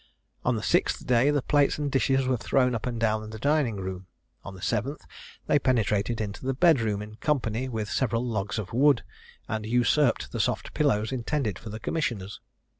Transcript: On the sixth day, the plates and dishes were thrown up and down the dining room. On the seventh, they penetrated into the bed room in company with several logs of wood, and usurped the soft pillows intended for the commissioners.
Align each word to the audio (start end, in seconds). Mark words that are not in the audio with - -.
On 0.43 0.55
the 0.55 0.63
sixth 0.63 1.05
day, 1.05 1.29
the 1.29 1.43
plates 1.43 1.77
and 1.77 1.91
dishes 1.91 2.25
were 2.25 2.35
thrown 2.35 2.73
up 2.73 2.87
and 2.87 2.99
down 2.99 3.29
the 3.29 3.37
dining 3.37 3.75
room. 3.75 4.07
On 4.43 4.55
the 4.55 4.61
seventh, 4.63 5.05
they 5.45 5.59
penetrated 5.59 6.19
into 6.19 6.43
the 6.43 6.55
bed 6.55 6.79
room 6.81 7.03
in 7.03 7.17
company 7.17 7.69
with 7.69 7.87
several 7.87 8.25
logs 8.25 8.57
of 8.57 8.73
wood, 8.73 9.03
and 9.47 9.63
usurped 9.67 10.31
the 10.31 10.39
soft 10.39 10.73
pillows 10.73 11.11
intended 11.11 11.59
for 11.59 11.69
the 11.69 11.79
commissioners. 11.79 12.41